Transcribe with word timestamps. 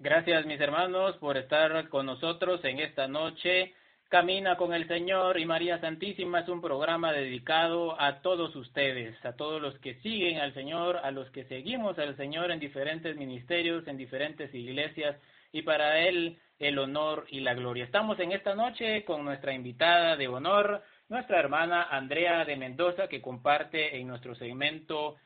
Gracias 0.00 0.46
mis 0.46 0.60
hermanos 0.60 1.16
por 1.16 1.36
estar 1.36 1.88
con 1.88 2.06
nosotros 2.06 2.64
en 2.64 2.78
esta 2.78 3.08
noche. 3.08 3.74
Camina 4.08 4.56
con 4.56 4.72
el 4.72 4.86
Señor 4.86 5.40
y 5.40 5.44
María 5.44 5.80
Santísima 5.80 6.38
es 6.38 6.48
un 6.48 6.60
programa 6.60 7.12
dedicado 7.12 8.00
a 8.00 8.22
todos 8.22 8.54
ustedes, 8.54 9.16
a 9.24 9.32
todos 9.32 9.60
los 9.60 9.76
que 9.80 9.94
siguen 9.96 10.38
al 10.38 10.54
Señor, 10.54 10.98
a 10.98 11.10
los 11.10 11.28
que 11.32 11.46
seguimos 11.46 11.98
al 11.98 12.16
Señor 12.16 12.52
en 12.52 12.60
diferentes 12.60 13.16
ministerios, 13.16 13.88
en 13.88 13.96
diferentes 13.96 14.54
iglesias 14.54 15.16
y 15.50 15.62
para 15.62 15.98
Él 15.98 16.38
el 16.60 16.78
honor 16.78 17.26
y 17.28 17.40
la 17.40 17.54
gloria. 17.54 17.82
Estamos 17.82 18.20
en 18.20 18.30
esta 18.30 18.54
noche 18.54 19.04
con 19.04 19.24
nuestra 19.24 19.52
invitada 19.52 20.16
de 20.16 20.28
honor, 20.28 20.80
nuestra 21.08 21.40
hermana 21.40 21.88
Andrea 21.90 22.44
de 22.44 22.54
Mendoza, 22.54 23.08
que 23.08 23.20
comparte 23.20 23.96
en 23.98 24.06
nuestro 24.06 24.36
segmento 24.36 25.16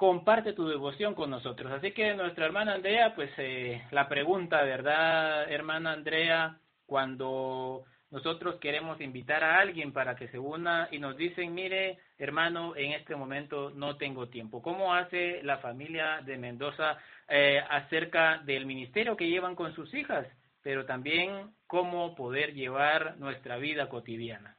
Comparte 0.00 0.54
tu 0.54 0.66
devoción 0.66 1.14
con 1.14 1.28
nosotros. 1.28 1.70
Así 1.70 1.92
que 1.92 2.14
nuestra 2.14 2.46
hermana 2.46 2.72
Andrea, 2.72 3.14
pues 3.14 3.30
eh, 3.36 3.82
la 3.90 4.08
pregunta, 4.08 4.62
¿verdad, 4.62 5.52
hermana 5.52 5.92
Andrea? 5.92 6.58
Cuando 6.86 7.84
nosotros 8.10 8.56
queremos 8.60 8.98
invitar 9.02 9.44
a 9.44 9.60
alguien 9.60 9.92
para 9.92 10.16
que 10.16 10.28
se 10.28 10.38
una 10.38 10.88
y 10.90 10.98
nos 10.98 11.18
dicen, 11.18 11.52
mire, 11.52 11.98
hermano, 12.16 12.74
en 12.76 12.92
este 12.92 13.14
momento 13.14 13.68
no 13.74 13.98
tengo 13.98 14.28
tiempo. 14.30 14.62
¿Cómo 14.62 14.94
hace 14.94 15.42
la 15.42 15.58
familia 15.58 16.22
de 16.22 16.38
Mendoza 16.38 16.96
eh, 17.28 17.60
acerca 17.68 18.38
del 18.38 18.64
ministerio 18.64 19.18
que 19.18 19.28
llevan 19.28 19.54
con 19.54 19.74
sus 19.74 19.92
hijas? 19.92 20.26
pero 20.62 20.84
también 20.84 21.54
cómo 21.66 22.14
poder 22.14 22.54
llevar 22.54 23.16
nuestra 23.18 23.56
vida 23.56 23.88
cotidiana. 23.88 24.56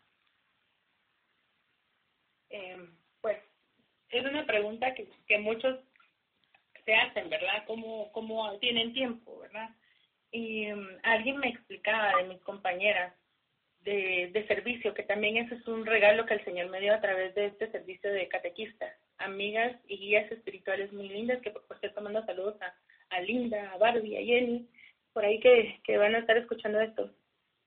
Eh, 2.49 2.89
es 4.11 4.25
una 4.25 4.45
pregunta 4.45 4.93
que, 4.93 5.07
que 5.27 5.37
muchos 5.39 5.79
se 6.85 6.93
hacen, 6.95 7.29
¿verdad? 7.29 7.63
¿Cómo, 7.67 8.11
cómo 8.11 8.57
tienen 8.59 8.93
tiempo, 8.93 9.39
verdad? 9.39 9.69
Y 10.31 10.71
um, 10.71 10.87
alguien 11.03 11.37
me 11.37 11.49
explicaba 11.49 12.17
de 12.17 12.23
mis 12.23 12.41
compañeras 12.41 13.13
de, 13.81 14.29
de 14.31 14.47
servicio, 14.47 14.93
que 14.93 15.03
también 15.03 15.37
ese 15.37 15.55
es 15.55 15.67
un 15.67 15.85
regalo 15.85 16.25
que 16.25 16.35
el 16.35 16.45
Señor 16.45 16.69
me 16.69 16.79
dio 16.79 16.93
a 16.93 17.01
través 17.01 17.33
de 17.35 17.47
este 17.47 17.71
servicio 17.71 18.11
de 18.11 18.27
catequista. 18.27 18.87
Amigas 19.17 19.75
y 19.87 19.97
guías 19.97 20.31
espirituales 20.31 20.91
muy 20.93 21.09
lindas, 21.09 21.41
que 21.41 21.51
por 21.51 21.79
cierto 21.79 22.01
mando 22.01 22.25
saludos 22.25 22.61
a, 22.61 22.73
a 23.15 23.21
Linda, 23.21 23.71
a 23.71 23.77
Barbie, 23.77 24.17
a 24.17 24.23
Jenny, 24.23 24.67
por 25.13 25.25
ahí 25.25 25.39
que, 25.39 25.79
que 25.83 25.97
van 25.97 26.15
a 26.15 26.19
estar 26.19 26.37
escuchando 26.37 26.79
esto. 26.79 27.11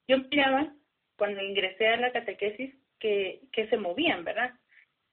Yo 0.08 0.18
miraba 0.18 0.72
cuando 1.16 1.42
ingresé 1.42 1.86
a 1.88 1.96
la 1.96 2.12
catequesis 2.12 2.74
que, 2.98 3.40
que 3.52 3.68
se 3.68 3.76
movían, 3.76 4.24
¿verdad? 4.24 4.54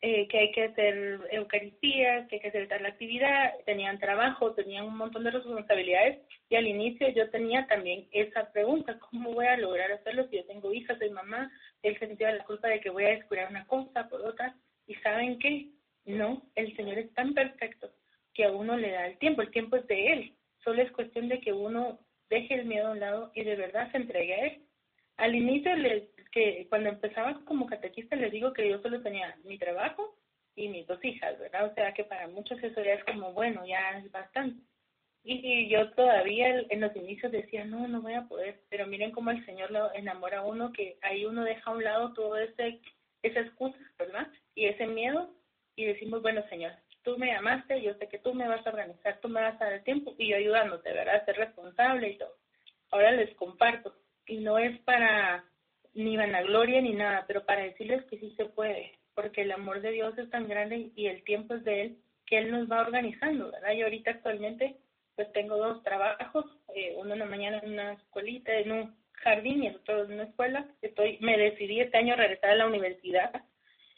Eh, 0.04 0.28
que 0.30 0.40
hay 0.40 0.52
que 0.52 0.64
hacer 0.64 1.20
Eucaristía, 1.30 2.26
que 2.28 2.38
hay 2.38 2.42
que 2.42 2.48
hacer 2.48 2.68
tal 2.68 2.84
actividad, 2.88 3.54
tenían 3.68 4.00
trabajo, 4.00 4.52
tenían 4.54 4.86
un 4.86 4.98
montón 4.98 5.24
de 5.24 5.30
responsabilidades 5.30 6.18
y 6.50 6.56
al 6.56 6.66
inicio 6.66 7.08
yo 7.10 7.30
tenía 7.30 7.68
también 7.68 8.08
esa 8.12 8.52
pregunta, 8.52 8.98
¿cómo 8.98 9.32
voy 9.32 9.46
a 9.46 9.58
lograr 9.58 9.92
hacerlo 9.92 10.28
si 10.28 10.38
yo 10.38 10.46
tengo 10.46 10.74
hijas, 10.74 10.98
soy 10.98 11.12
mamá? 11.12 11.52
Él 11.84 12.00
sentía 12.00 12.32
la 12.32 12.44
culpa 12.46 12.68
de 12.68 12.80
que 12.80 12.90
voy 12.90 13.04
a 13.04 13.10
descuidar 13.10 13.52
una 13.52 13.68
cosa 13.68 14.10
por 14.10 14.22
otra 14.22 14.56
y 14.88 14.96
¿saben 14.96 15.38
qué? 15.38 15.68
No, 16.06 16.42
el 16.56 16.76
Señor 16.76 16.98
es 16.98 17.14
tan 17.14 17.36
perfecto 17.36 17.92
que 18.34 18.46
a 18.46 18.52
uno 18.52 18.76
le 18.78 18.90
da 18.90 19.06
el 19.06 19.20
tiempo, 19.20 19.44
el 19.44 19.52
tiempo 19.52 19.76
es 19.76 19.86
de 19.86 20.14
Él, 20.14 20.34
solo 20.64 20.82
es 20.82 20.92
cuestión 20.94 21.30
de 21.30 21.40
que 21.42 21.54
uno 21.54 22.00
deje 22.32 22.56
el 22.56 22.66
miedo 22.66 22.88
a 22.88 22.92
un 22.92 23.00
lado 23.00 23.32
y 23.36 23.44
de 23.44 23.56
verdad 23.56 23.92
se 23.92 23.98
entregue 23.98 24.34
a 24.34 24.46
él. 24.48 24.62
Al 25.18 25.36
inicio, 25.36 25.76
les, 25.76 26.04
que 26.32 26.68
cuando 26.70 26.90
empezaba 26.90 27.40
como 27.46 27.66
catequista, 27.68 28.16
les 28.16 28.32
digo 28.32 28.54
que 28.54 28.70
yo 28.70 28.82
solo 28.82 29.02
tenía 29.02 29.36
mi 29.44 29.58
trabajo 29.58 30.16
y 30.56 30.70
mis 30.70 30.88
dos 30.88 31.04
hijas, 31.04 31.38
¿verdad? 31.40 31.66
O 31.66 31.74
sea 31.74 31.94
que 31.94 32.04
para 32.04 32.28
muchos 32.28 32.62
eso 32.64 32.84
ya 32.84 32.94
es 32.94 33.04
como, 33.04 33.34
bueno, 33.34 33.66
ya 33.66 33.98
es 33.98 34.12
bastante. 34.12 34.62
Y 35.24 35.70
yo 35.70 35.92
todavía 35.92 36.64
en 36.70 36.82
los 36.82 36.96
inicios 36.96 37.32
decía, 37.32 37.64
no, 37.64 37.88
no 37.88 38.02
voy 38.02 38.14
a 38.14 38.24
poder, 38.24 38.62
pero 38.70 38.88
miren 38.88 39.12
cómo 39.12 39.30
el 39.30 39.46
Señor 39.46 39.70
lo 39.70 39.94
enamora 39.94 40.40
a 40.40 40.46
uno, 40.46 40.74
que 40.74 40.98
ahí 41.02 41.26
uno 41.26 41.44
deja 41.44 41.70
a 41.70 41.74
un 41.74 41.84
lado 41.84 42.14
todo 42.14 42.38
ese, 42.38 42.80
esa 43.22 43.42
excusa, 43.42 43.78
¿verdad? 44.00 44.28
Y 44.56 44.66
ese 44.66 44.88
miedo, 44.88 45.30
y 45.76 45.86
decimos, 45.86 46.24
bueno, 46.24 46.44
Señor, 46.50 46.72
tú 47.04 47.18
me 47.18 47.28
llamaste, 47.28 47.82
yo 47.82 47.94
sé 47.96 48.08
que 48.08 48.18
tú 48.18 48.34
me 48.34 48.48
vas 48.48 48.66
a 48.66 48.72
organizar, 48.72 49.20
tú 49.22 49.30
me 49.30 49.42
vas 49.42 49.62
a 49.62 49.66
dar 49.66 49.74
el 49.74 49.84
tiempo 49.84 50.16
y 50.18 50.30
yo 50.30 50.38
ayudándote, 50.38 50.92
¿verdad? 50.92 51.24
Ser 51.26 51.36
responsable 51.36 52.10
y 52.10 52.18
todo. 52.18 52.36
Ahora 52.90 53.12
les 53.12 53.34
comparto 53.36 53.96
y 54.26 54.38
no 54.38 54.58
es 54.58 54.80
para 54.82 55.46
ni 55.94 56.18
vanagloria 56.18 56.82
ni 56.82 56.94
nada, 56.94 57.26
pero 57.28 57.46
para 57.46 57.64
decirles 57.64 58.04
que 58.06 58.18
sí 58.18 58.34
se 58.38 58.46
puede, 58.46 58.98
porque 59.14 59.42
el 59.42 59.52
amor 59.52 59.82
de 59.82 59.92
Dios 59.92 60.18
es 60.18 60.30
tan 60.30 60.48
grande 60.48 60.92
y 60.96 61.08
el 61.08 61.24
tiempo 61.24 61.56
es 61.56 61.64
de 61.64 61.82
Él 61.82 61.98
que 62.26 62.38
Él 62.38 62.52
nos 62.52 62.72
va 62.72 62.82
organizando, 62.82 63.52
¿verdad? 63.52 63.74
Yo 63.74 63.86
ahorita 63.86 64.12
actualmente 64.12 64.78
pues 65.16 65.32
tengo 65.34 65.58
dos 65.58 65.84
trabajos, 65.84 66.46
eh, 66.74 66.96
uno 66.98 67.14
en 67.14 67.20
la 67.20 67.26
mañana 67.26 67.60
en 67.60 67.74
una 67.74 67.94
escuelita, 67.94 68.54
en 68.54 68.72
un 68.72 68.96
jardín 69.12 69.64
y 69.64 69.68
el 69.68 69.76
otro 69.76 70.06
en 70.06 70.14
una 70.14 70.24
escuela. 70.24 70.66
Estoy, 70.82 71.18
me 71.20 71.38
decidí 71.38 71.80
este 71.80 71.98
año 71.98 72.16
regresar 72.16 72.52
a 72.52 72.56
la 72.56 72.68
universidad. 72.68 73.32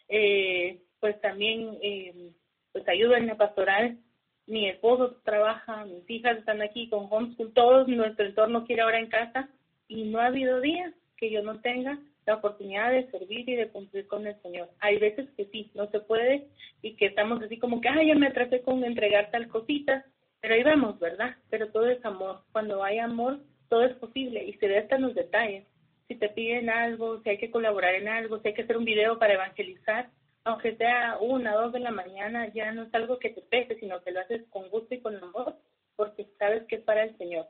Eh, 0.09 0.81
pues 0.99 1.19
también 1.21 1.77
eh, 1.81 2.31
pues 2.71 2.87
ayudo 2.87 3.15
en 3.15 3.27
la 3.27 3.35
pastoral. 3.35 3.99
Mi 4.47 4.67
esposo 4.67 5.21
trabaja, 5.23 5.85
mis 5.85 6.09
hijas 6.09 6.37
están 6.37 6.61
aquí 6.61 6.89
con 6.89 7.07
homeschool, 7.09 7.53
todo 7.53 7.85
nuestro 7.87 8.25
entorno 8.25 8.65
quiere 8.65 8.81
ahora 8.81 8.99
en 8.99 9.07
casa 9.07 9.47
y 9.87 10.05
no 10.05 10.19
ha 10.19 10.25
habido 10.25 10.59
días 10.59 10.93
que 11.17 11.31
yo 11.31 11.41
no 11.41 11.59
tenga 11.61 11.99
la 12.25 12.35
oportunidad 12.35 12.91
de 12.91 13.09
servir 13.11 13.47
y 13.49 13.55
de 13.55 13.69
cumplir 13.69 14.07
con 14.07 14.25
el 14.25 14.39
Señor. 14.41 14.69
Hay 14.79 14.97
veces 14.97 15.29
que 15.35 15.45
sí, 15.45 15.71
no 15.73 15.89
se 15.89 15.99
puede 15.99 16.47
y 16.81 16.95
que 16.95 17.07
estamos 17.07 17.41
así 17.41 17.57
como 17.57 17.81
que, 17.81 17.89
ay, 17.89 18.07
ya 18.07 18.15
me 18.15 18.27
atrasé 18.27 18.61
con 18.61 18.83
entregar 18.83 19.31
tal 19.31 19.47
cosita, 19.47 20.05
pero 20.41 20.55
ahí 20.55 20.63
vamos, 20.63 20.99
¿verdad? 20.99 21.35
Pero 21.49 21.69
todo 21.69 21.87
es 21.87 22.03
amor. 22.05 22.41
Cuando 22.51 22.83
hay 22.83 22.99
amor, 22.99 23.39
todo 23.69 23.85
es 23.85 23.95
posible 23.95 24.43
y 24.43 24.53
se 24.53 24.67
ve 24.67 24.79
hasta 24.79 24.95
en 24.95 25.03
los 25.03 25.15
detalles. 25.15 25.65
Si 26.07 26.15
te 26.15 26.29
piden 26.29 26.69
algo, 26.69 27.21
si 27.21 27.29
hay 27.29 27.37
que 27.37 27.51
colaborar 27.51 27.95
en 27.95 28.07
algo, 28.07 28.39
si 28.39 28.49
hay 28.49 28.53
que 28.53 28.63
hacer 28.63 28.77
un 28.77 28.85
video 28.85 29.17
para 29.19 29.33
evangelizar, 29.33 30.09
aunque 30.43 30.75
sea 30.75 31.17
una, 31.19 31.53
dos 31.53 31.71
de 31.71 31.79
la 31.79 31.91
mañana, 31.91 32.51
ya 32.53 32.71
no 32.73 32.83
es 32.83 32.93
algo 32.93 33.17
que 33.19 33.29
te 33.29 33.41
pese, 33.41 33.79
sino 33.79 34.01
que 34.03 34.11
lo 34.11 34.19
haces 34.19 34.43
con 34.49 34.69
gusto 34.69 34.93
y 34.93 34.99
con 34.99 35.15
amor, 35.15 35.55
porque 35.95 36.27
sabes 36.37 36.63
que 36.67 36.75
es 36.75 36.81
para 36.81 37.03
el 37.03 37.17
Señor. 37.17 37.47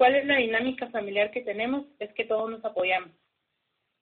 ¿Cuál 0.00 0.14
es 0.14 0.24
la 0.24 0.36
dinámica 0.36 0.88
familiar 0.88 1.30
que 1.30 1.42
tenemos? 1.42 1.84
Es 1.98 2.10
que 2.14 2.24
todos 2.24 2.50
nos 2.50 2.64
apoyamos. 2.64 3.10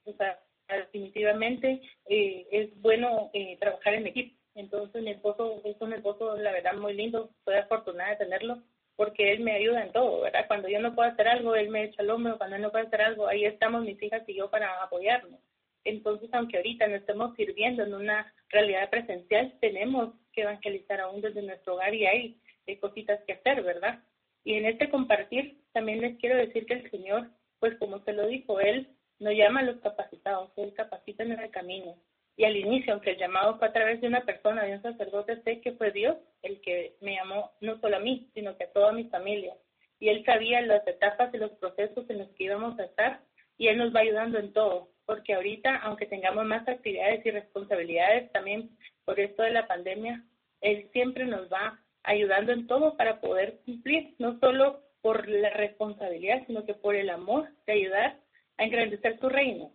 O 0.05 0.13
sea, 0.13 0.39
definitivamente 0.69 1.81
eh, 2.07 2.47
es 2.53 2.81
bueno 2.81 3.31
eh, 3.33 3.57
trabajar 3.59 3.95
en 3.95 4.07
equipo. 4.07 4.33
Entonces 4.55 5.03
mi 5.03 5.11
esposo 5.11 5.61
es 5.65 5.75
un 5.81 5.93
esposo, 5.93 6.37
la 6.37 6.53
verdad, 6.53 6.75
muy 6.75 6.95
lindo. 6.95 7.31
Soy 7.45 7.57
afortunada 7.57 8.11
de 8.11 8.17
tenerlo 8.25 8.63
porque 8.95 9.33
él 9.33 9.41
me 9.41 9.57
ayuda 9.57 9.83
en 9.83 9.91
todo, 9.91 10.21
¿verdad? 10.21 10.47
Cuando 10.47 10.69
yo 10.69 10.79
no 10.79 10.95
puedo 10.95 11.11
hacer 11.11 11.27
algo, 11.27 11.57
él 11.57 11.69
me 11.69 11.83
echa 11.83 12.01
el 12.01 12.11
hombro. 12.11 12.39
Cuando 12.39 12.55
él 12.55 12.63
no 12.63 12.71
puede 12.71 12.87
hacer 12.87 13.03
algo, 13.03 13.27
ahí 13.27 13.45
estamos 13.45 13.83
mis 13.83 14.01
hijas 14.01 14.23
y 14.29 14.35
yo 14.35 14.49
para 14.51 14.81
apoyarnos. 14.81 15.41
Entonces, 15.83 16.31
aunque 16.33 16.59
ahorita 16.59 16.87
no 16.87 16.95
estemos 16.95 17.35
sirviendo 17.35 17.83
en 17.83 17.95
una 17.95 18.33
realidad 18.51 18.89
presencial, 18.89 19.53
tenemos 19.61 20.15
que 20.33 20.43
evangelizar 20.43 21.01
aún 21.01 21.23
desde 21.23 21.43
nuestro 21.43 21.75
hogar 21.75 21.93
y 21.93 22.07
hay, 22.07 22.41
cositas 22.81 23.21
que 23.27 23.33
hacer, 23.33 23.65
¿verdad? 23.65 23.99
Y 24.45 24.55
en 24.55 24.67
este 24.67 24.91
compartir 24.91 25.58
también 25.79 26.01
les 26.01 26.19
quiero 26.19 26.37
decir 26.37 26.67
que 26.67 26.75
el 26.75 26.91
Señor, 26.91 27.31
pues 27.61 27.79
como 27.79 28.01
se 28.01 28.13
lo 28.13 28.27
dijo, 28.27 28.59
Él 28.59 28.89
nos 29.21 29.33
llama 29.35 29.61
a 29.61 29.63
los 29.63 29.77
capacitados, 29.77 30.51
Él 30.57 30.75
capacita 30.75 31.23
en 31.23 31.39
el 31.39 31.51
camino. 31.53 31.95
Y 32.37 32.45
al 32.45 32.57
inicio, 32.57 32.93
aunque 32.93 33.13
el 33.13 33.19
llamado 33.19 33.59
fue 33.59 33.69
a 33.69 33.73
través 33.73 34.01
de 34.01 34.09
una 34.09 34.25
persona, 34.25 34.65
de 34.65 34.75
un 34.75 34.83
sacerdote, 34.83 35.41
sé 35.43 35.61
que 35.61 35.73
fue 35.73 35.93
Dios 35.93 36.17
el 36.43 36.61
que 36.63 36.97
me 37.01 37.15
llamó 37.15 37.53
no 37.61 37.79
solo 37.81 37.97
a 37.97 38.01
mí, 38.01 38.29
sino 38.35 38.57
que 38.57 38.65
a 38.65 38.73
toda 38.73 38.91
mi 38.91 39.05
familia. 39.05 39.55
Y 40.01 40.09
Él 40.09 40.25
sabía 40.25 40.61
las 40.63 40.85
etapas 40.85 41.33
y 41.33 41.39
los 41.39 41.53
procesos 41.53 42.11
en 42.11 42.19
los 42.19 42.29
que 42.31 42.45
íbamos 42.45 42.77
a 42.81 42.85
estar 42.85 43.21
y 43.57 43.69
Él 43.69 43.79
nos 43.79 43.95
va 43.95 44.01
ayudando 44.01 44.41
en 44.41 44.53
todo 44.53 44.89
porque 45.07 45.35
ahorita, 45.35 45.77
aunque 45.77 46.07
tengamos 46.07 46.45
más 46.45 46.67
actividades 46.67 47.25
y 47.25 47.31
responsabilidades 47.31 48.33
también 48.33 48.77
por 49.05 49.19
esto 49.19 49.43
de 49.43 49.53
la 49.53 49.69
pandemia, 49.69 50.23
Él 50.61 50.91
siempre 50.93 51.25
nos 51.25 51.51
va 51.51 51.81
ayudando 52.03 52.53
en 52.53 52.67
todo 52.67 52.95
para 52.97 53.21
poder 53.21 53.61
cumplir, 53.65 54.15
no 54.19 54.39
solo 54.41 54.83
por 55.01 55.29
la 55.29 55.51
responsabilidad, 55.51 56.45
sino 56.47 56.65
que 56.65 56.75
por 56.75 56.95
el 56.95 57.11
amor 57.11 57.49
de 57.67 57.73
ayudar 57.73 58.21
a 58.57 58.65
engrandecer 58.65 59.19
su 59.21 59.29
reino. 59.29 59.73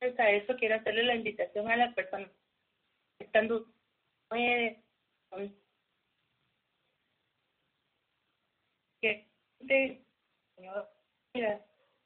Entonces, 0.00 0.20
a 0.20 0.30
eso 0.30 0.56
quiero 0.56 0.74
hacerle 0.76 1.04
la 1.04 1.14
invitación 1.14 1.70
a 1.70 1.94
que 1.94 2.00
están 2.00 2.30
que, 9.00 9.26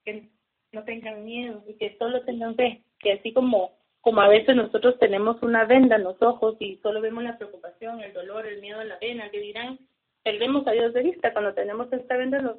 que 0.04 0.30
no 0.72 0.84
tengan 0.84 1.24
miedo 1.24 1.64
y 1.66 1.74
que 1.74 1.96
solo 1.98 2.24
tengan 2.24 2.54
fe, 2.54 2.84
que 2.98 3.12
así 3.12 3.32
como 3.32 3.76
como 4.06 4.20
a 4.20 4.28
veces 4.28 4.54
nosotros 4.54 5.00
tenemos 5.00 5.42
una 5.42 5.64
venda 5.64 5.96
en 5.96 6.04
los 6.04 6.22
ojos 6.22 6.54
y 6.60 6.76
solo 6.76 7.00
vemos 7.00 7.24
la 7.24 7.36
preocupación, 7.36 8.00
el 8.02 8.12
dolor, 8.12 8.46
el 8.46 8.60
miedo, 8.60 8.84
la 8.84 9.00
pena, 9.00 9.28
que 9.32 9.40
dirán, 9.40 9.80
perdemos 10.26 10.66
a 10.66 10.72
Dios 10.72 10.92
de 10.92 11.04
vista 11.04 11.32
cuando 11.32 11.54
tenemos 11.54 11.86
esta 11.92 12.16
venda 12.16 12.38
en 12.38 12.46
los 12.46 12.56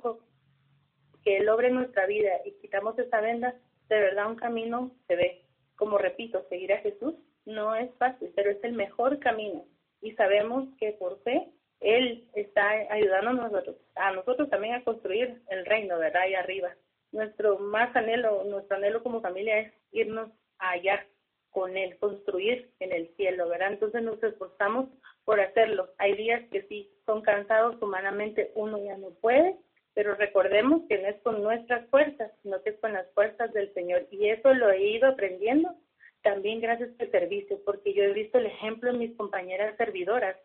que 1.21 1.35
Él 1.35 1.49
obre 1.49 1.69
nuestra 1.69 2.05
vida 2.05 2.29
y 2.45 2.53
quitamos 2.61 2.97
esa 2.97 3.19
venda, 3.19 3.55
de 3.89 3.99
verdad 3.99 4.29
un 4.29 4.37
camino 4.37 4.91
se 5.05 5.17
ve. 5.17 5.41
Como 5.75 5.97
repito, 5.97 6.45
seguir 6.47 6.71
a 6.71 6.77
Jesús 6.77 7.15
no 7.43 7.75
es 7.75 7.93
fácil, 7.95 8.31
pero 8.37 8.51
es 8.51 8.63
el 8.63 8.71
mejor 8.71 9.19
camino 9.19 9.65
y 10.01 10.13
sabemos 10.13 10.69
que 10.79 10.93
por 10.93 11.21
fe 11.23 11.49
Él 11.81 12.29
está 12.35 12.69
ayudándonos 12.89 13.43
a 13.43 13.49
nosotros, 13.49 13.75
a 13.95 14.13
nosotros 14.13 14.49
también 14.49 14.75
a 14.75 14.85
construir 14.85 15.41
el 15.49 15.65
reino, 15.65 15.99
¿verdad? 15.99 16.21
Ahí 16.21 16.35
arriba. 16.35 16.69
Nuestro 17.11 17.59
más 17.59 17.93
anhelo, 17.97 18.45
nuestro 18.45 18.77
anhelo 18.77 19.03
como 19.03 19.19
familia 19.19 19.59
es 19.59 19.73
irnos 19.91 20.29
allá 20.57 21.05
con 21.49 21.75
Él, 21.75 21.97
construir 21.97 22.71
en 22.79 22.93
el 22.93 23.13
cielo, 23.17 23.49
¿verdad? 23.49 23.73
Entonces 23.73 24.03
nos 24.03 24.23
esforzamos 24.23 24.87
por 25.25 25.41
hacerlo. 25.41 25.89
Hay 25.97 26.15
días 26.15 26.47
que 26.49 26.61
sí 26.69 26.93
son 27.07 27.21
cansados 27.21 27.81
humanamente, 27.81 28.51
uno 28.53 28.77
ya 28.83 28.97
no 28.97 29.09
puede, 29.21 29.57
pero 29.95 30.13
recordemos 30.13 30.83
que 30.87 30.99
no 30.99 31.07
es 31.07 31.15
con 31.23 31.41
nuestras 31.41 31.89
fuerzas, 31.89 32.31
sino 32.43 32.61
que 32.61 32.69
es 32.69 32.79
con 32.79 32.93
las 32.93 33.09
fuerzas 33.13 33.51
del 33.53 33.73
Señor. 33.73 34.05
Y 34.11 34.29
eso 34.29 34.53
lo 34.53 34.69
he 34.69 34.79
ido 34.79 35.07
aprendiendo 35.07 35.73
también 36.21 36.61
gracias 36.61 36.89
al 36.99 37.09
servicio, 37.09 37.59
porque 37.65 37.93
yo 37.93 38.03
he 38.03 38.13
visto 38.13 38.37
el 38.37 38.45
ejemplo 38.45 38.91
en 38.91 38.99
mis 38.99 39.15
compañeras 39.15 39.75
servidoras, 39.77 40.35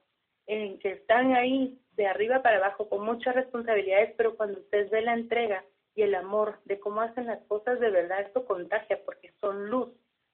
en 0.46 0.78
que 0.78 0.92
están 0.92 1.34
ahí 1.34 1.78
de 1.96 2.06
arriba 2.06 2.40
para 2.40 2.56
abajo 2.56 2.88
con 2.88 3.04
muchas 3.04 3.34
responsabilidades, 3.34 4.14
pero 4.16 4.36
cuando 4.36 4.60
usted 4.60 4.88
ve 4.90 5.02
la 5.02 5.14
entrega 5.14 5.64
y 5.94 6.02
el 6.02 6.14
amor 6.14 6.58
de 6.64 6.80
cómo 6.80 7.00
hacen 7.00 7.26
las 7.26 7.42
cosas 7.46 7.80
de 7.80 7.90
verdad, 7.90 8.22
esto 8.22 8.44
contagia 8.44 9.00
porque 9.04 9.32
son 9.40 9.68
luz. 9.68 9.88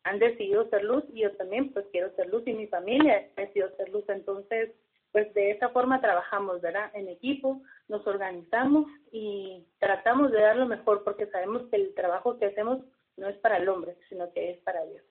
Han 0.05 0.19
decidido 0.19 0.69
ser 0.71 0.85
luz 0.85 1.05
y 1.13 1.23
yo 1.23 1.33
también 1.33 1.73
pues 1.73 1.87
quiero 1.91 2.15
ser 2.15 2.29
luz 2.29 2.47
y 2.47 2.53
mi 2.53 2.67
familia 2.67 3.29
ha 3.37 3.41
decidido 3.41 3.75
ser 3.77 3.89
luz. 3.89 4.05
Entonces, 4.09 4.71
pues 5.13 5.33
de 5.35 5.53
esa 5.53 5.71
forma 5.71 6.01
trabajamos, 6.01 6.61
¿verdad? 6.61 6.91
En 6.95 7.09
equipo, 7.09 7.63
nos 7.89 8.07
organizamos 8.07 8.87
y 9.11 9.67
tratamos 9.79 10.31
de 10.31 10.41
dar 10.41 10.57
lo 10.57 10.67
mejor 10.67 11.05
porque 11.05 11.27
sabemos 11.27 11.63
que 11.71 11.77
el 11.77 11.95
trabajo 11.95 12.39
que 12.39 12.47
hacemos 12.47 12.81
no 13.17 13.29
es 13.29 13.37
para 13.39 13.57
el 13.57 13.69
hombre, 13.69 13.97
sino 14.09 14.33
que 14.33 14.51
es 14.51 14.59
para 14.61 14.85
Dios. 14.85 15.03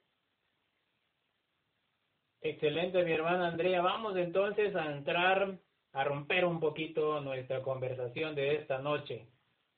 Excelente, 2.41 3.03
mi 3.03 3.11
hermana 3.11 3.47
Andrea. 3.47 3.81
Vamos 3.81 4.15
entonces 4.15 4.75
a 4.75 4.91
entrar 4.91 5.57
a 5.93 6.03
romper 6.03 6.45
un 6.45 6.59
poquito 6.59 7.19
nuestra 7.19 7.61
conversación 7.61 8.35
de 8.35 8.55
esta 8.55 8.77
noche. 8.77 9.27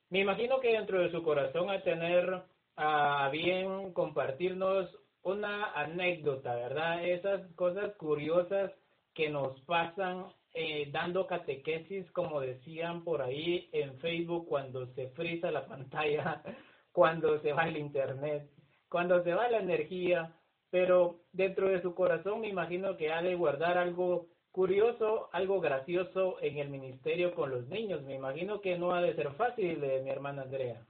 Me 0.10 0.20
imagino 0.20 0.60
que 0.60 0.74
dentro 0.74 1.02
de 1.02 1.12
su 1.12 1.24
corazón 1.24 1.70
a 1.70 1.82
tener 1.82 2.44
a 2.76 3.30
bien 3.32 3.94
compartirnos 3.94 4.90
una 5.24 5.72
anécdota, 5.74 6.56
¿verdad? 6.56 7.06
Esas 7.06 7.42
cosas 7.56 7.94
curiosas 7.96 8.72
que 9.20 9.30
nos 9.30 9.60
pasan 9.64 10.28
eh, 10.54 10.88
dando 10.94 11.28
catequesis, 11.28 12.10
como 12.12 12.40
decían 12.40 13.04
por 13.04 13.22
ahí 13.22 13.68
en 13.74 14.00
Facebook, 14.00 14.48
cuando 14.48 14.88
se 14.94 15.10
frisa 15.10 15.52
la 15.52 15.66
pantalla, 15.68 16.42
cuando 16.94 17.38
se 17.42 17.52
va 17.52 17.68
el 17.68 17.76
internet, 17.76 18.50
cuando 18.88 19.22
se 19.26 19.34
va 19.34 19.50
la 19.50 19.58
energía, 19.58 20.34
pero 20.70 21.20
dentro 21.34 21.68
de 21.68 21.82
su 21.82 21.94
corazón 21.94 22.40
me 22.40 22.48
imagino 22.48 22.96
que 22.96 23.12
ha 23.12 23.22
de 23.22 23.36
guardar 23.36 23.78
algo 23.78 24.28
curioso, 24.52 25.28
algo 25.34 25.60
gracioso 25.60 26.38
en 26.42 26.58
el 26.58 26.70
ministerio 26.70 27.36
con 27.36 27.50
los 27.50 27.68
niños. 27.68 28.02
Me 28.04 28.16
imagino 28.16 28.62
que 28.62 28.78
no 28.78 28.94
ha 28.94 29.02
de 29.02 29.16
ser 29.16 29.34
fácil, 29.34 29.82
de 29.82 30.02
mi 30.02 30.12
hermana 30.12 30.44
Andrea. 30.44 30.82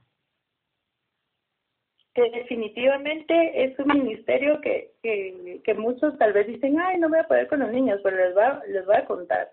Definitivamente 2.27 3.63
es 3.63 3.77
un 3.79 3.87
ministerio 3.87 4.59
que, 4.61 4.91
que, 5.01 5.73
muchos 5.75 6.17
tal 6.17 6.33
vez 6.33 6.47
dicen, 6.47 6.79
ay, 6.79 6.97
no 6.97 7.09
voy 7.09 7.19
a 7.19 7.27
poder 7.27 7.47
con 7.47 7.59
los 7.59 7.71
niños, 7.71 7.99
pero 8.03 8.17
les, 8.17 8.35
va, 8.35 8.61
les 8.67 8.85
voy 8.85 8.95
a 8.95 9.05
contar. 9.05 9.51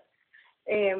Eh, 0.65 0.95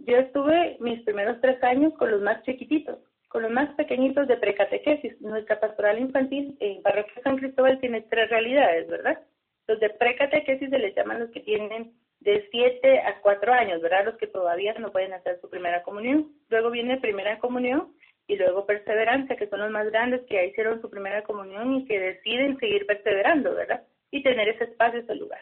yo 0.00 0.16
estuve 0.16 0.76
mis 0.80 1.00
primeros 1.02 1.40
tres 1.40 1.62
años 1.62 1.92
con 1.94 2.10
los 2.10 2.20
más 2.22 2.42
chiquititos 2.42 2.98
con 3.32 3.42
los 3.42 3.50
más 3.50 3.74
pequeñitos 3.76 4.28
de 4.28 4.36
precatequesis. 4.36 5.18
Nuestra 5.22 5.58
pastoral 5.58 5.98
infantil 5.98 6.54
en 6.60 6.82
Parroquia 6.82 7.22
San 7.24 7.38
Cristóbal 7.38 7.80
tiene 7.80 8.02
tres 8.02 8.28
realidades, 8.28 8.86
¿verdad? 8.88 9.18
Los 9.66 9.80
de 9.80 9.88
precatequesis 9.88 10.68
se 10.68 10.78
les 10.78 10.94
llaman 10.94 11.20
los 11.20 11.30
que 11.30 11.40
tienen 11.40 11.94
de 12.20 12.46
7 12.50 13.00
a 13.00 13.20
4 13.22 13.52
años, 13.54 13.80
¿verdad? 13.80 14.04
Los 14.04 14.16
que 14.16 14.26
todavía 14.26 14.74
no 14.74 14.92
pueden 14.92 15.14
hacer 15.14 15.40
su 15.40 15.48
primera 15.48 15.82
comunión. 15.82 16.30
Luego 16.50 16.70
viene 16.70 17.00
primera 17.00 17.38
comunión 17.38 17.94
y 18.32 18.36
luego 18.36 18.64
perseverancia, 18.64 19.36
que 19.36 19.46
son 19.48 19.60
los 19.60 19.70
más 19.70 19.90
grandes 19.90 20.22
que 20.22 20.34
ya 20.34 20.44
hicieron 20.44 20.80
su 20.80 20.88
primera 20.88 21.22
comunión 21.22 21.74
y 21.74 21.84
que 21.84 22.00
deciden 22.00 22.58
seguir 22.58 22.86
perseverando, 22.86 23.54
¿verdad? 23.54 23.82
Y 24.10 24.22
tener 24.22 24.48
ese 24.48 24.64
espacio, 24.64 25.00
ese 25.00 25.14
lugar. 25.14 25.40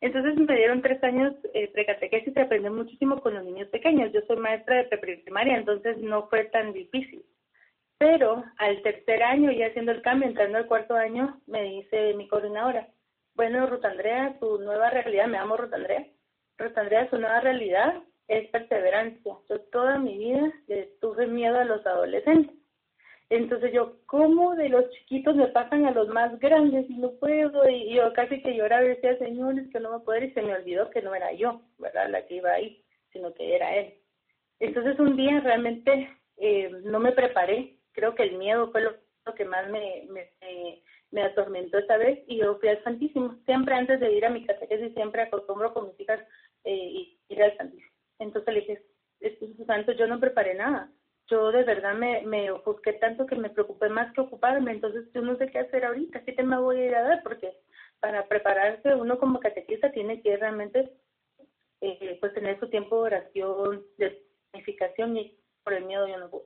Entonces 0.00 0.36
me 0.36 0.56
dieron 0.56 0.80
tres 0.80 1.02
años 1.02 1.34
eh, 1.52 1.68
precatequesis 1.72 2.32
y 2.36 2.40
aprendí 2.40 2.70
muchísimo 2.70 3.20
con 3.20 3.34
los 3.34 3.44
niños 3.44 3.68
pequeños. 3.70 4.12
Yo 4.12 4.20
soy 4.28 4.36
maestra 4.36 4.76
de 4.76 4.84
preprimaria, 4.84 5.56
entonces 5.56 5.98
no 5.98 6.28
fue 6.28 6.44
tan 6.44 6.72
difícil. 6.72 7.24
Pero 7.98 8.44
al 8.58 8.80
tercer 8.82 9.24
año, 9.24 9.50
ya 9.50 9.66
haciendo 9.66 9.90
el 9.90 10.02
cambio, 10.02 10.28
entrando 10.28 10.58
al 10.58 10.66
cuarto 10.66 10.94
año, 10.94 11.40
me 11.48 11.64
dice 11.64 12.14
mi 12.14 12.28
coordinadora, 12.28 12.86
bueno, 13.34 13.66
Ruth 13.66 13.84
Andrea, 13.84 14.36
tu 14.38 14.58
nueva 14.58 14.90
realidad, 14.90 15.26
me 15.26 15.38
llamo 15.38 15.56
Ruth 15.56 15.74
Andrea, 15.74 16.06
Ruth 16.58 16.78
Andrea, 16.78 17.10
su 17.10 17.18
nueva 17.18 17.40
realidad 17.40 17.94
es 18.28 18.48
perseverancia. 18.50 19.34
Yo 19.48 19.60
toda 19.72 19.98
mi 19.98 20.16
vida 20.18 20.52
le 20.66 20.84
tuve 21.00 21.26
miedo 21.26 21.58
a 21.58 21.64
los 21.64 21.84
adolescentes. 21.86 22.54
Entonces 23.30 23.72
yo, 23.74 23.96
¿cómo 24.06 24.54
de 24.54 24.70
los 24.70 24.88
chiquitos 24.90 25.36
me 25.36 25.48
pasan 25.48 25.84
a 25.84 25.90
los 25.90 26.08
más 26.08 26.38
grandes 26.38 26.88
y 26.88 26.96
no 26.96 27.12
puedo? 27.12 27.68
Y 27.68 27.94
yo 27.94 28.12
casi 28.14 28.40
que 28.42 28.56
lloraba 28.56 28.84
y 28.84 28.88
decía, 28.88 29.18
señores, 29.18 29.66
que 29.70 29.80
no 29.80 29.92
me 29.92 30.04
puedo 30.04 30.24
y 30.24 30.30
se 30.30 30.40
me 30.40 30.54
olvidó 30.54 30.88
que 30.90 31.02
no 31.02 31.14
era 31.14 31.32
yo, 31.32 31.60
¿verdad? 31.78 32.08
La 32.08 32.26
que 32.26 32.36
iba 32.36 32.52
ahí, 32.52 32.82
sino 33.12 33.34
que 33.34 33.54
era 33.54 33.76
él. 33.76 33.94
Entonces 34.60 34.98
un 34.98 35.16
día 35.16 35.40
realmente 35.40 36.08
eh, 36.38 36.70
no 36.84 37.00
me 37.00 37.12
preparé, 37.12 37.76
creo 37.92 38.14
que 38.14 38.22
el 38.22 38.38
miedo 38.38 38.70
fue 38.72 38.80
lo, 38.82 38.94
que 39.36 39.44
más 39.44 39.68
me, 39.68 40.06
me, 40.08 40.30
me, 41.10 41.22
atormentó 41.22 41.76
esta 41.76 41.98
vez 41.98 42.20
y 42.26 42.38
yo 42.38 42.58
fui 42.58 42.70
al 42.70 42.82
Santísimo. 42.82 43.36
Siempre 43.44 43.74
antes 43.74 44.00
de 44.00 44.10
ir 44.10 44.24
a 44.24 44.30
mi 44.30 44.46
catequesis, 44.46 44.94
siempre 44.94 45.20
acostumbro 45.20 45.74
con 45.74 45.88
mis 45.88 46.00
hijas 46.00 46.20
eh, 46.64 47.14
ir 47.28 47.42
al 47.42 47.54
Santísimo. 47.58 47.97
Entonces 48.18 48.54
le 48.54 48.60
dije, 48.60 48.82
Espíritu 49.20 49.64
Santo, 49.64 49.92
yo 49.92 50.06
no 50.06 50.20
preparé 50.20 50.54
nada 50.54 50.90
yo 51.28 51.52
de 51.52 51.62
verdad 51.62 51.94
me, 51.94 52.22
me 52.22 52.48
tanto 53.00 53.26
que 53.26 53.36
me 53.36 53.50
preocupé 53.50 53.88
más 53.88 54.12
que 54.14 54.22
ocuparme, 54.22 54.72
entonces 54.72 55.04
yo 55.14 55.20
no 55.20 55.36
sé 55.36 55.50
qué 55.50 55.58
hacer 55.60 55.84
ahorita, 55.84 56.24
qué 56.24 56.32
te 56.32 56.42
me 56.42 56.58
voy 56.58 56.80
a 56.80 56.86
ir 56.86 56.94
a 56.94 57.02
dar, 57.02 57.22
porque 57.22 57.54
para 58.00 58.26
prepararse 58.26 58.94
uno 58.94 59.18
como 59.18 59.40
catequista 59.40 59.92
tiene 59.92 60.22
que 60.22 60.36
realmente 60.36 60.90
eh, 61.80 62.16
pues 62.20 62.32
tener 62.34 62.58
su 62.58 62.68
tiempo 62.70 62.96
de 62.96 63.02
oración, 63.02 63.84
de 63.98 64.22
planificación 64.50 65.16
y 65.16 65.38
por 65.64 65.74
el 65.74 65.84
miedo 65.84 66.08
yo 66.08 66.18
no 66.18 66.30
puedo. 66.30 66.44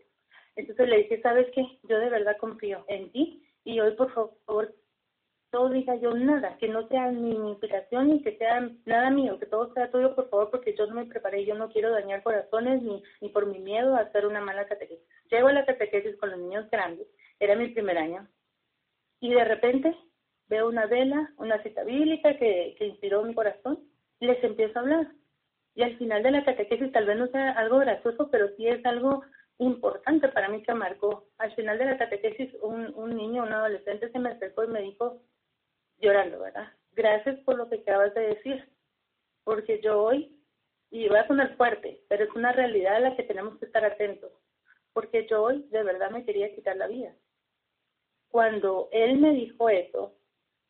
Entonces 0.57 0.89
le 0.89 0.99
dije, 0.99 1.21
¿sabes 1.23 1.47
qué? 1.55 1.65
Yo 1.85 1.99
de 1.99 2.11
verdad 2.11 2.37
confío 2.39 2.85
en 2.89 3.11
ti 3.13 3.47
y 3.65 3.81
hoy 3.81 3.95
por 3.95 4.13
favor 4.13 4.75
no 5.53 5.69
diga 5.69 5.95
yo 5.97 6.15
nada, 6.15 6.57
que 6.59 6.69
no 6.69 6.89
sea 6.89 7.11
ni 7.11 7.37
mi 7.39 7.51
inspiración 7.51 8.09
ni 8.09 8.23
que 8.23 8.37
sea 8.39 8.71
nada 8.87 9.11
mío, 9.11 9.39
que 9.39 9.47
todo 9.47 9.73
sea 9.75 9.91
tuyo, 9.91 10.15
por 10.15 10.29
favor, 10.31 10.51
porque 10.51 10.75
yo 10.75 10.87
no 10.87 10.95
me 10.95 11.05
preparé, 11.05 11.45
yo 11.45 11.55
no 11.55 11.71
quiero 11.71 11.91
dañar 11.93 12.23
corazones 12.23 12.83
ni, 12.83 13.03
ni 13.21 13.29
por 13.29 13.47
mi 13.47 13.59
miedo 13.59 13.95
a 13.95 14.01
hacer 14.01 14.27
una 14.27 14.41
mala 14.41 14.67
catequesis. 14.67 15.07
Llego 15.31 15.49
a 15.49 15.53
la 15.53 15.67
catequesis 15.67 16.17
con 16.17 16.31
los 16.31 16.39
niños 16.41 16.71
grandes, 16.71 17.07
era 17.39 17.55
mi 17.55 17.69
primer 17.69 17.99
año, 17.99 18.27
y 19.21 19.35
de 19.35 19.45
repente 19.45 19.95
veo 20.49 20.69
una 20.69 20.87
vela, 20.87 21.31
una 21.37 21.63
cita 21.63 21.85
bíblica 21.85 22.37
que, 22.39 22.75
que 22.79 22.87
inspiró 22.87 23.23
mi 23.23 23.35
corazón, 23.35 23.79
y 24.21 24.27
les 24.27 24.43
empiezo 24.43 24.79
a 24.79 24.83
hablar. 24.83 25.07
Y 25.75 25.83
al 25.83 25.97
final 25.99 26.23
de 26.23 26.31
la 26.31 26.45
catequesis 26.45 26.93
tal 26.93 27.07
vez 27.07 27.17
no 27.17 27.27
sea 27.29 27.53
algo 27.53 27.79
gracioso, 27.79 28.29
pero 28.31 28.49
sí 28.57 28.69
es 28.69 28.85
algo 28.87 29.23
importante 29.59 30.29
para 30.29 30.49
mí 30.49 30.63
que 30.63 30.75
marcó. 30.75 31.25
Al 31.39 31.55
final 31.55 31.79
de 31.79 31.87
la 31.87 31.99
catequesis, 31.99 32.55
un, 32.63 32.93
un 32.95 33.17
niño, 33.17 33.43
un 33.43 33.53
adolescente 33.53 34.11
se 34.11 34.19
me 34.19 34.31
acercó 34.31 34.65
y 34.65 34.69
me 34.69 34.83
dijo, 34.83 35.21
llorando, 36.03 36.41
¿verdad? 36.41 36.69
Gracias 36.93 37.39
por 37.41 37.57
lo 37.57 37.69
que 37.69 37.77
acabas 37.77 38.13
de 38.15 38.21
decir, 38.21 38.69
porque 39.45 39.81
yo 39.81 40.03
hoy, 40.03 40.39
y 40.91 41.09
voy 41.09 41.19
a 41.19 41.27
sonar 41.27 41.57
fuerte, 41.57 42.03
pero 42.09 42.25
es 42.25 42.31
una 42.35 42.53
realidad 42.53 42.97
a 42.97 43.01
la 43.01 43.17
que 43.17 43.23
tenemos 43.23 43.59
que 43.59 43.67
estar 43.67 43.85
atentos, 43.85 44.31
porque 44.93 45.27
yo 45.29 45.45
hoy 45.45 45.63
de 45.71 45.83
verdad 45.83 46.11
me 46.11 46.25
quería 46.25 46.55
quitar 46.55 46.77
la 46.77 46.89
vida. 46.89 47.15
Cuando 48.29 48.89
él 48.93 49.19
me 49.19 49.33
dijo 49.33 49.69
eso, 49.69 50.15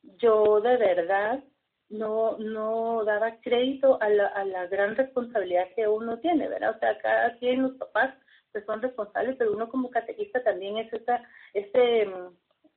yo 0.03 0.61
de 0.61 0.77
verdad 0.77 1.43
no, 1.89 2.39
no 2.39 3.05
daba 3.05 3.41
crédito 3.41 4.01
a 4.01 4.09
la, 4.09 4.27
a 4.29 4.45
la 4.45 4.67
gran 4.67 4.97
responsabilidad 4.97 5.69
que 5.75 5.89
uno 5.89 6.19
tiene, 6.19 6.49
¿verdad? 6.49 6.77
O 6.77 6.79
sea, 6.79 6.99
cada 6.99 7.37
quien 7.39 7.63
los 7.63 7.73
papás 7.73 8.15
pues 8.53 8.65
son 8.67 8.83
responsables, 8.83 9.37
pero 9.37 9.53
uno 9.53 9.69
como 9.69 9.91
catequista 9.91 10.43
también 10.43 10.77
es 10.79 10.93
esa, 10.93 11.23
ese 11.55 12.07